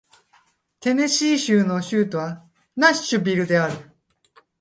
[0.79, 2.43] テネシー州の州都は
[2.75, 3.91] ナッシュビルである